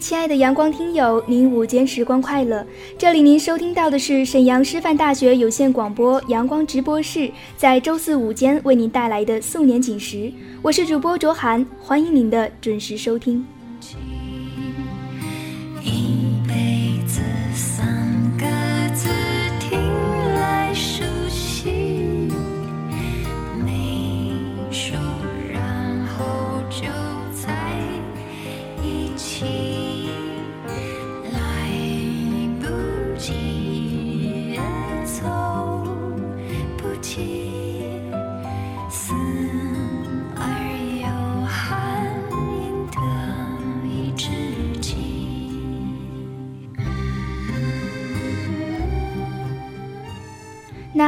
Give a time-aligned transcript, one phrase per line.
[0.00, 2.66] 亲爱的阳光听友，您午间时光快乐！
[2.96, 10.32] 这里您收听到的是沈阳师范大学有线广播阳光直播室，在周四午间为您带来的素年锦时，
[10.62, 13.44] 我是主播卓涵，欢迎您的准时收听。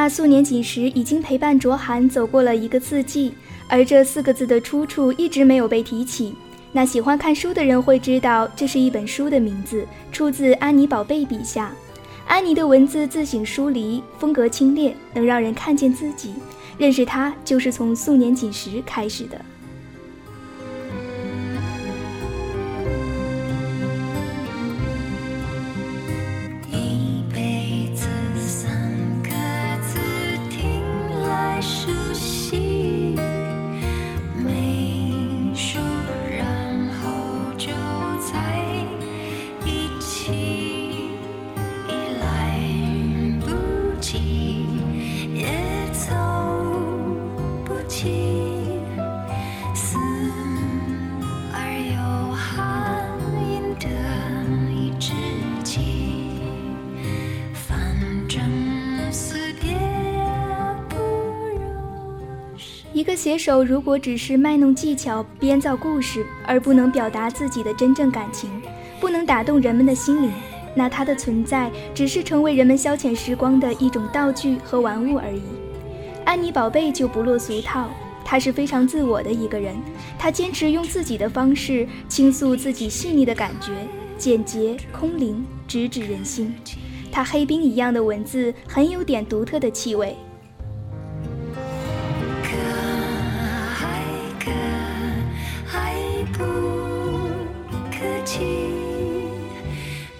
[0.03, 3.33] 那素年锦时已经陪伴卓涵走过了一个四季，
[3.69, 6.35] 而这四个字的出处一直没有被提起。
[6.73, 11.73] 那喜欢看书的人会知道，这是一本书的名字，出自安妮宝贝笔下。
[12.27, 16.35] 安妮的文字自省疏离，风格清冽，能让人看见自己。
[16.77, 19.41] 认识她，就是从素年锦时开始的。
[63.33, 68.51] 写手如果只是卖弄技巧、编造故事，而不能表达自己的真正感情，
[69.01, 70.31] 不能打动人们的心灵，
[70.75, 75.41] 那他的存在只是成为人们消遣时光的一种道具和玩物而已。
[76.27, 77.89] 安妮宝贝就不落俗套，
[78.23, 79.75] 她是非常自我的一个人，
[80.19, 83.73] 她坚持用自己的方式倾诉自己细腻的感觉，
[84.19, 86.55] 简洁空灵，直指人心。
[87.11, 90.15] 她黑冰一样的文字，很有点独特的气味。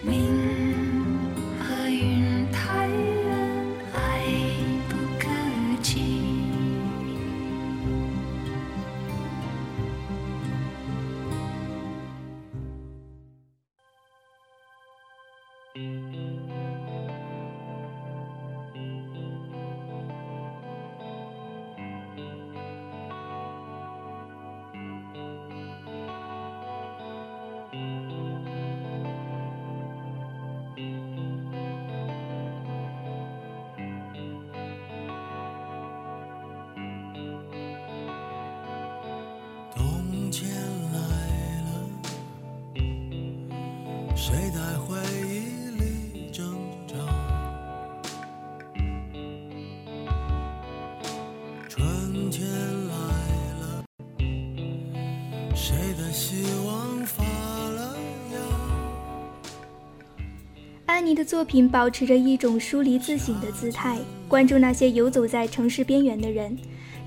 [0.03, 0.11] 明
[1.59, 2.97] 和云太远，
[3.95, 3.99] 爱
[4.89, 5.27] 不可
[5.83, 5.91] 及。
[61.03, 63.99] 安妮的作品保持着一种疏离自省的姿态，
[64.29, 66.57] 关注那些游走在城市边缘的人。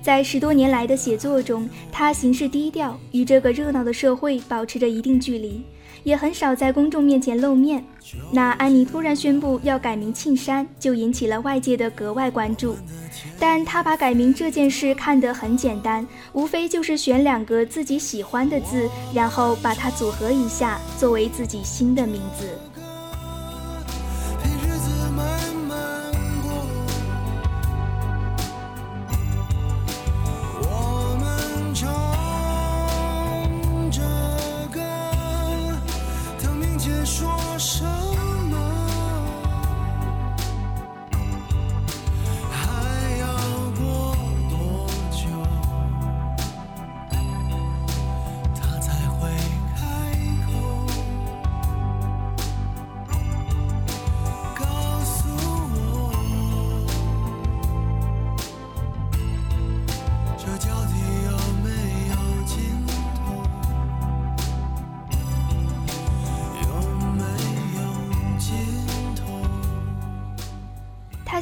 [0.02, 5.62] 在十多年来的写作中，她行事低调，与这个热闹的社会保持着一定距离，
[6.04, 7.82] 也很少在公众面前露面。
[8.30, 12.76] 那安妮突然宣布要改名庆山，就引起了外界的格外关注。
[13.40, 22.46] 但她把改名这件事看得很简单，无非就是选两个自己喜欢的字，然后把它组合一下，作为自己新的名字。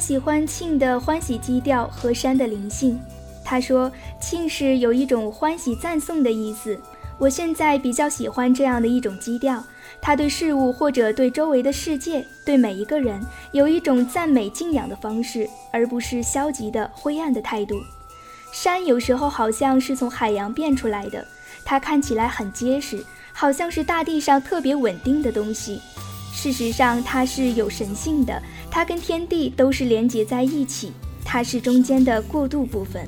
[0.05, 3.01] 喜欢庆的欢喜基调和山的灵性。
[3.43, 3.91] 他说，
[4.21, 6.79] 庆是有一种欢喜赞颂的意思，
[7.17, 9.63] 我现在比较喜欢这样的一种基调，
[9.99, 13.19] 他对事物或者对周围的世界、对每一个人
[13.51, 17.73] 有一种赞美敬仰的方式，而不是消极的灰暗的态度。
[18.53, 21.25] 山有时候好像是从海洋变出来的，
[21.65, 23.03] 它看起来很结实，
[23.33, 25.81] 好像是大地上特别稳定的东西。
[26.31, 28.39] 事实上，它是有神性的，
[28.75, 30.91] 它跟天地都是连结在一起，
[31.23, 33.07] 它是中间的过渡部分。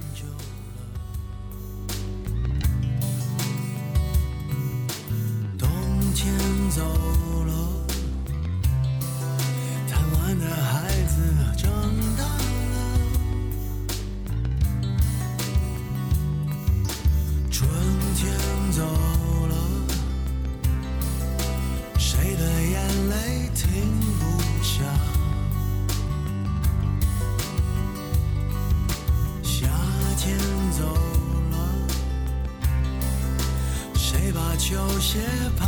[34.67, 35.19] 球鞋
[35.57, 35.65] 跑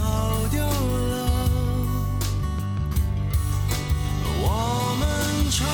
[0.51, 1.50] 掉了，
[4.42, 5.66] 我们唱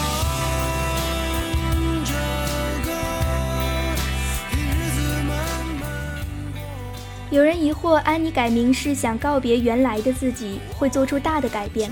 [7.32, 11.90] 有人疑惑，安妮改名是想告别原来的自己，会做出大的改变，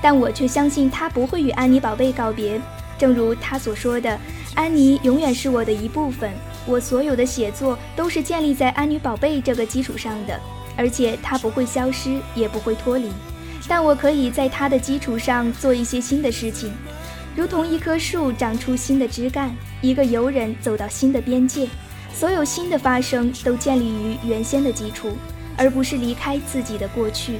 [0.00, 2.60] 但我却相信她不会与安妮宝贝告别。
[2.98, 4.18] 正如她所说的，
[4.56, 6.32] 安妮永远是我的一部分，
[6.66, 10.40] 我所有的写作都是建立在安妮宝贝这个基础上的，
[10.76, 13.10] 而且它不会消失，也不会脱离。
[13.68, 16.72] 但我可以在它的基础上做一些新的事情，
[17.36, 21.68] 如同一棵树长出新的枝干，一个游人走到新的边界。
[22.14, 25.16] 所有新的发生都建立于原先的基础，
[25.56, 27.38] 而不是离开自己的过去。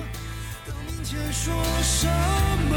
[0.64, 1.52] 等明天说
[1.82, 2.76] 什么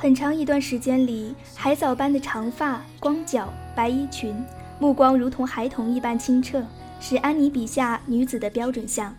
[0.00, 4.32] 很长一段时间里，海藻般的长发、光脚、白衣裙，
[4.78, 6.64] 目光如同孩童一般清澈，
[7.00, 9.12] 是安妮笔下女子的标准像。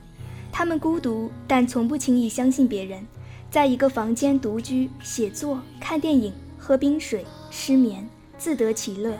[0.53, 3.05] 她们孤独，但从不轻易相信别人，
[3.51, 9.17] 在一个房间独居、写作、看电影、喝冰水、失眠，自得其乐。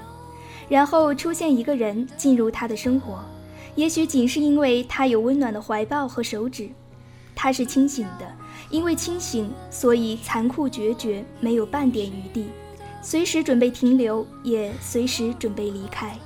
[0.70, 3.20] 然后出现一个人进入她的生活，
[3.76, 6.70] 也许仅是因为他有温暖的怀抱和手指，
[7.36, 8.39] 他是清醒的。
[8.70, 12.50] 因为清醒，所以残酷决绝，没有半点余地，
[13.02, 16.18] 随时准备停留，也随时准备离开。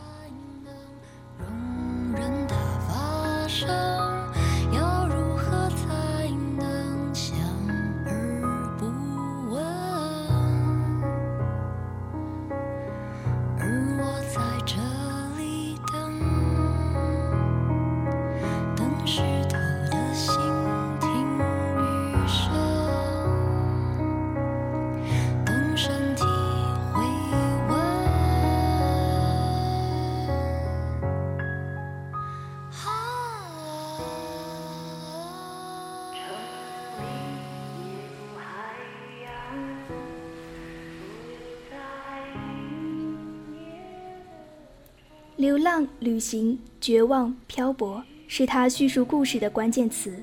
[45.44, 50.16] 流浪、旅行、绝望、漂泊，是他叙述故事的关键词。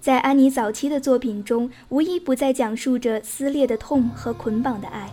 [0.00, 5.10] 在安妮早期的作品中，无一不在讲述着撕裂的痛和捆绑的爱。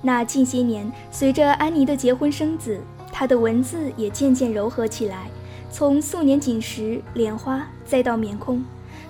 [0.00, 2.80] 那近些年，随着安妮的结婚生子，
[3.12, 5.28] 她的文字也渐渐柔和起来，
[5.70, 8.64] 从素年锦时、莲花，再到棉空，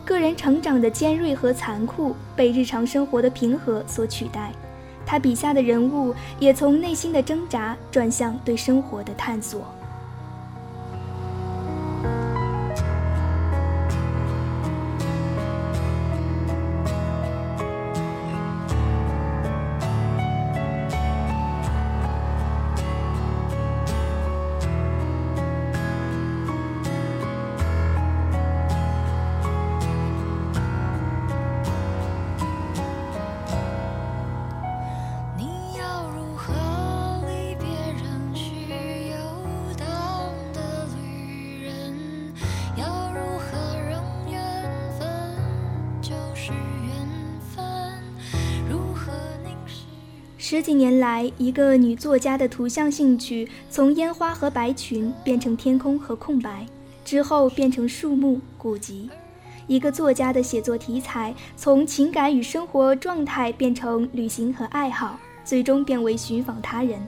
[0.05, 4.53] 个人成长的尖锐和残酷被日常生活的平和所取代。
[5.09, 9.78] 他笔下的人物也从内心的挣扎转向对生活的探索。
[50.41, 56.65] 十几年来，一个女作家的图像兴趣从烟花和白裙变成天空和空白，
[57.05, 59.09] 之后变成树木、古籍；
[59.67, 67.01] 一个作家的写作题材从情感与生活状态变成旅行和爱好，最终变为寻访他人。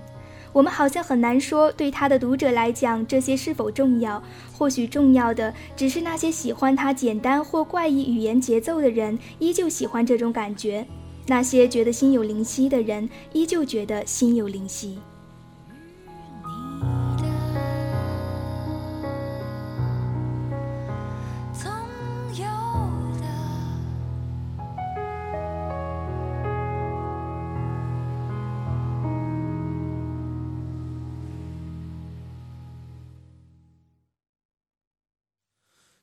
[0.52, 4.20] 我们好像很难说，对他的读者来讲，这些是否重要？
[4.52, 10.84] 或许重要的只是那些喜欢他简单或怪异语言节奏的人，依旧喜欢这种感觉；
[11.26, 14.98] 那些觉得心有灵犀的人，依旧觉得心有灵犀。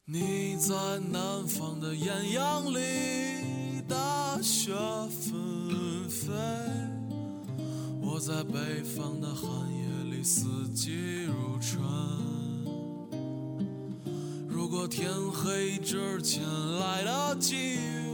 [0.09, 0.73] 你在
[1.11, 3.95] 南方的艳阳里，大
[4.41, 4.71] 雪
[5.09, 6.31] 纷飞；
[8.01, 11.81] 我在北方的寒夜里，四季如春。
[14.47, 16.43] 如果天黑之前
[16.79, 17.55] 来得及，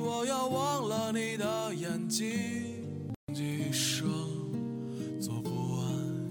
[0.01, 2.30] 我要忘了你的眼睛，
[3.34, 4.08] 一生
[5.20, 5.86] 做不完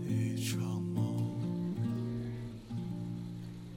[0.09, 0.61] 一场
[0.95, 1.05] 梦。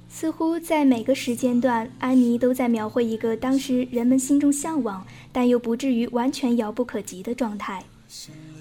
[0.07, 7.83] 似乎在每个时间段，安妮都在描绘一个当时人们心中向往，但又不至于完全遥不可及的状态。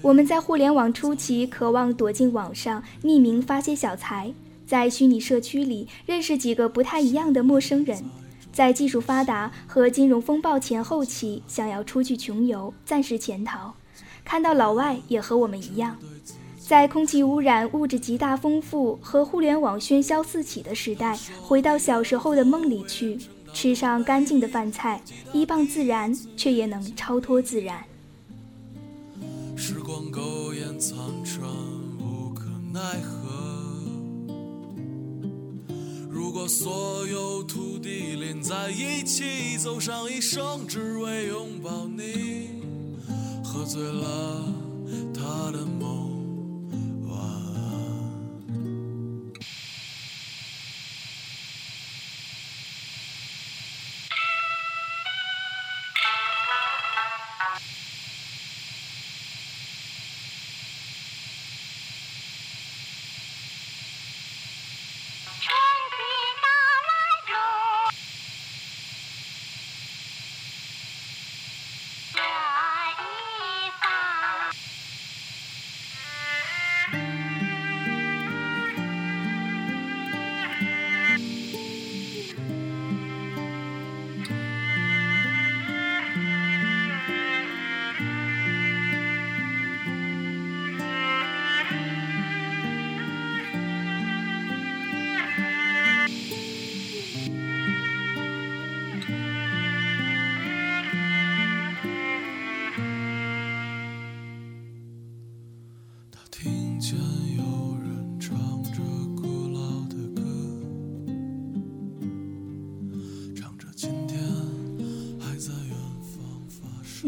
[0.01, 4.33] 我们在互联网初期渴望躲进网上匿名发些小财，
[4.67, 8.03] 在虚拟社区里认识几个不太一样的陌生人，
[8.51, 13.73] 在技术发达和金融风暴前后期想要出去穷游，暂时潜逃，
[14.25, 15.95] 看到老外也和我们一样。
[16.59, 23.17] 在空气污染、物质极大丰富和互联网喧嚣四起的时代，回到小时候的梦里去，
[23.55, 27.81] 吃上干净的饭菜，依傍自然，却也能超脱自然。
[29.55, 31.49] 时光苟延残喘，
[31.97, 33.31] 无可奈何。
[36.11, 42.61] 如果所有土地连在一起，走上一生，只为拥抱你，
[43.41, 44.53] 喝醉了
[45.13, 46.04] 他的梦。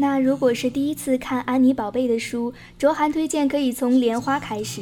[0.00, 4.80] 那如果是第一次看安妮宝贝的书，卓涵推荐可以从《莲花》开始。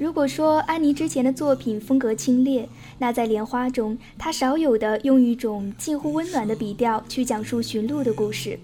[0.00, 2.66] 如果说安妮之前的作品风格清冽，
[2.98, 8.58] 那在《莲花》中，她少有的用一种近乎温暖的笔调去讲述驯鹿的故事。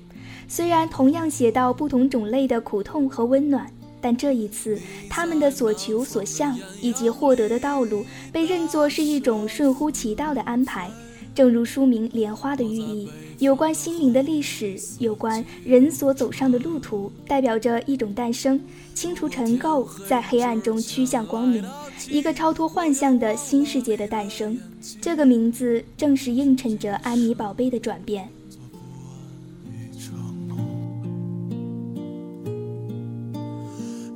[0.49, 3.71] 虽然同样写到不同种类的苦痛和温暖，
[4.01, 4.77] 但这一次
[5.09, 10.91] 他们的所求所向以及获得的道路，被认作是一种顺乎其道的安排。
[11.39, 18.61] 正如书名《莲花》的寓意，有关心灵的历史，有关人所走上的路途，代表着一种诞生，
[18.93, 21.65] 清除尘垢，在黑暗中趋向光明，
[22.11, 24.59] 一个超脱幻象的新世界的诞生。
[25.01, 28.29] 这个名字正是映衬着安妮宝贝的转变。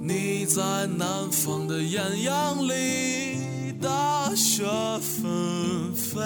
[0.01, 0.61] 你在
[0.99, 3.37] 南方的艳阳里，
[3.81, 4.65] 大雪
[4.99, 6.21] 纷飞。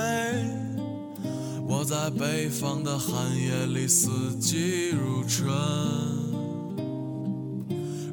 [1.68, 5.48] 我在北方的寒夜里，四季如春。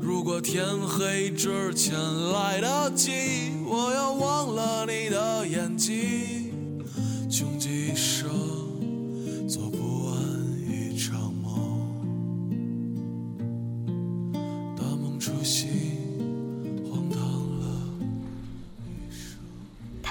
[0.02, 1.94] 如果天黑之前
[2.32, 3.12] 来得及，
[3.66, 6.43] 我要忘了你的眼睛，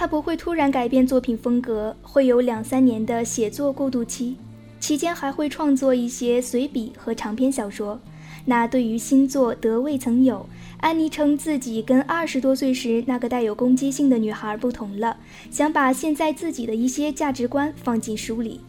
[0.03, 4.35] 他不会突然改变作品风格，会有两三年的写作过渡期，
[4.81, 8.01] 期间还会创作一些随笔和长篇小说。
[8.45, 10.45] 那对于新作得未曾有。
[10.79, 15.17] 安妮称自己跟二十多岁时那个带有攻击性的女孩不同了，
[15.53, 18.61] 想把现在自己的一些价值观放进书里。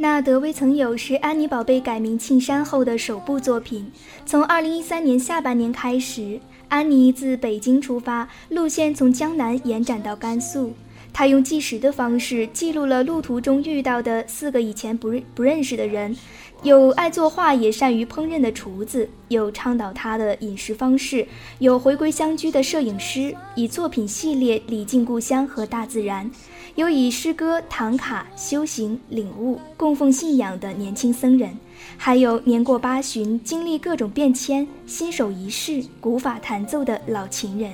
[0.00, 3.90] 那德未曾有是安妮宝贝改名庆山后的首部作品。
[4.24, 10.74] 从二零一三年下半年开始，安妮自北京出发，路线从江南延展到甘肃。
[11.18, 16.16] 他用计时的方式记录了路途中遇到的四个以前不认不认识的人。
[16.62, 21.26] 有爱作画也善于烹饪的厨子，有倡导他的饮食方式，
[21.58, 26.30] 有回归乡居的摄影师，以作品系列礼敬故乡和大自然，
[26.76, 31.50] 有以诗歌唐卡修行领悟供奉信仰的年轻僧人，
[31.96, 37.72] 还有年过八旬经历各种变迁新手仪式古法弹奏的老情人。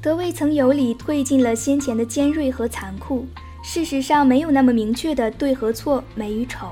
[0.00, 3.26] 德未曾有》理褪尽了先前的尖锐和残酷，
[3.64, 6.68] 事实上没有那么明确的对和错、美与丑。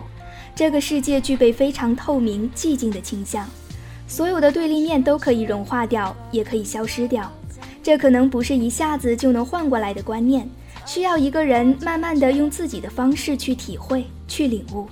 [0.55, 3.45] 这个世界具备非常透明、寂静的倾向，
[4.07, 7.31] 所有的对立面都可以融化掉，也可以消失掉。
[7.83, 10.49] 这可能不是一下子就能换过来的观念，
[10.87, 14.87] 需要一个人慢慢的用自己的方式去体会、去领悟。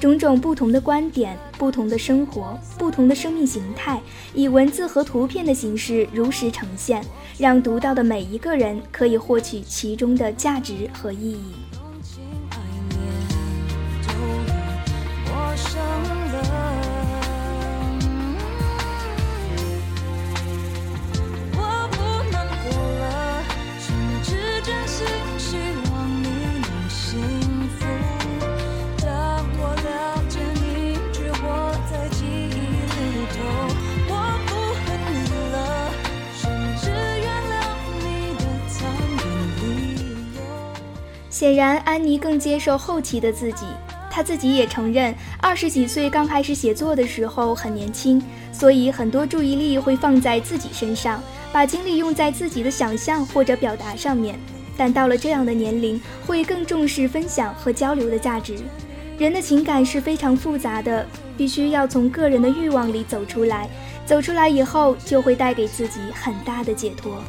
[0.00, 4.00] 种种不同的观点、不同的生活、不同的生命形态，
[4.34, 7.02] 以文字和图片的形式如实呈现，
[7.38, 11.65] 让读到的每一个人可以获取其中的价值和意义。
[41.46, 43.66] 显然，安妮更接受后期的自己。
[44.10, 48.20] 她自己也承认，二十几岁刚开始写作的时候很年轻，
[48.52, 54.36] 所以很多注意力会放在自己身上，把精力用在自己的想象或者表达上面。
[54.76, 58.56] 但到了这样的年龄，会更重视分享和交流的价值。
[59.16, 61.06] 人的情感是非常复杂的，
[61.36, 63.68] 必须要从个人的欲望里走出来，
[64.04, 67.22] 走出来以后，就会带给自己很大的解脱。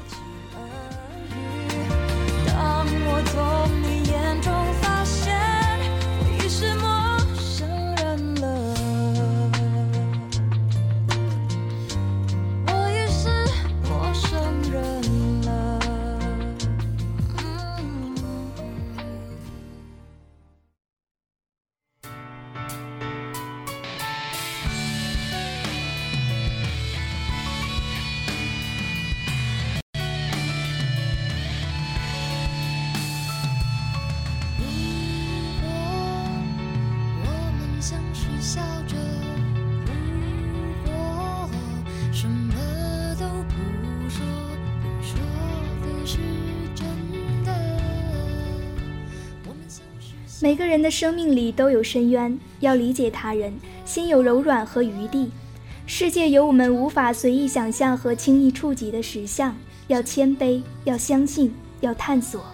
[50.48, 55.30] 每个人的生命里都有深渊，要理解他人，心有柔软和余地。
[55.86, 59.54] 世界有我们无法随意想象和轻易触及的实相，
[59.88, 62.46] 要谦卑，要相信，要探索。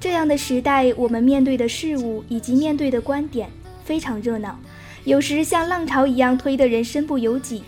[0.00, 3.50] 这样的时代，我们面对的事物以及面对的观点
[3.84, 4.58] 非常热闹，
[5.04, 7.62] 有时像浪潮一样推得人身不由己。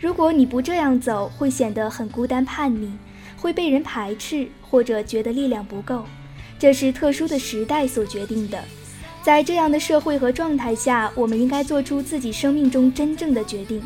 [0.00, 2.90] 如果你不这样走，会显得很孤单、叛逆，
[3.36, 6.02] 会被人排斥，或者觉得力量不够。
[6.58, 8.58] 这是特殊的时代所决定的。
[9.26, 13.82] 在这样的社会和状态下，我们应该做出自己生命中真正的决定。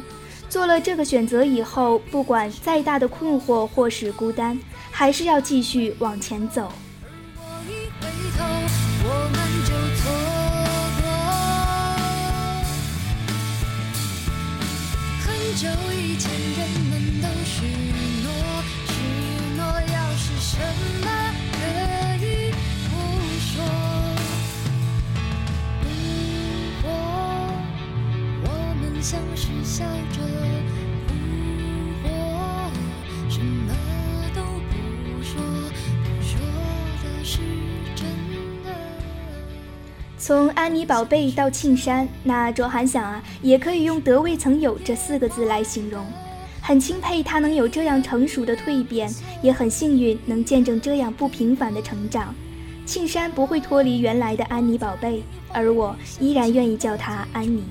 [0.51, 6.71] 做了这个选择以后，不管再大的困惑或是孤单，还是要继续往前走。
[15.25, 17.65] 很久以前，人们都许
[18.23, 18.31] 诺，
[18.89, 18.93] 许
[19.57, 21.00] 诺要是什么
[29.81, 30.21] 笑着，
[33.31, 33.73] 什么
[34.35, 35.41] 都不说，
[36.05, 36.39] 不说
[37.03, 37.39] 的是
[37.97, 38.07] 真
[38.63, 38.69] 的。
[40.19, 46.05] 从安妮宝贝到庆山，那卓涵想啊，也可以用“得未曾有”这四个字来形容。
[46.61, 52.35] 很钦佩他能有这样成熟的蜕变，也很幸运能见证这样不平凡的成长。
[52.85, 55.23] 庆山不会脱离原来的安妮宝贝，
[55.55, 57.65] 而我依然愿意叫她安妮。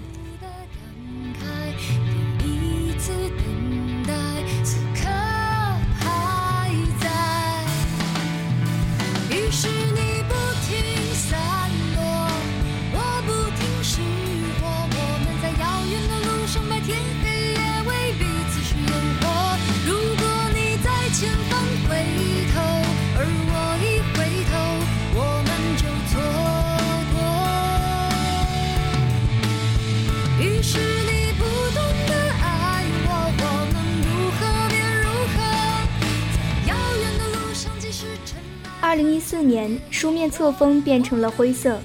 [40.20, 41.80] 面册封变成了灰色，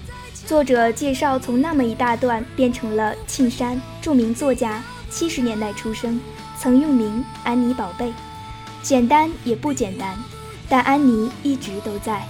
[0.44, 6.20] 作者介绍从那么一大段变成了庆山，著名作家，七十年代出生，
[6.58, 8.12] 曾用名安妮宝贝，
[8.82, 10.18] 简单也不简单，
[10.68, 12.26] 但安妮一直都在。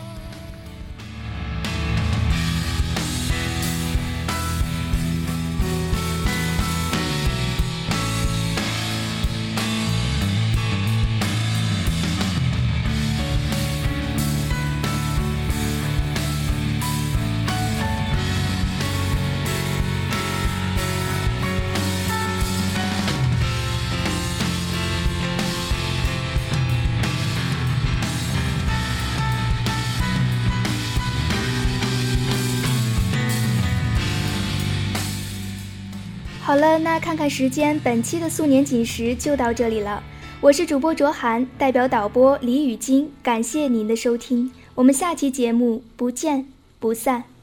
[36.82, 40.02] 那看看时间，本期的素年锦时就到这里了。
[40.40, 46.46] 我是主播卓涵，代表导播李雨晶，感谢您的收听，我们下期节目不见
[46.78, 47.33] 不散。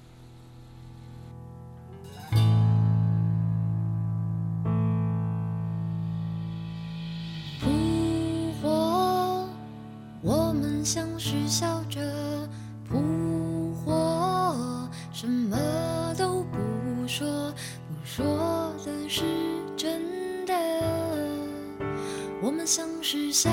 [22.62, 23.50] 们像是笑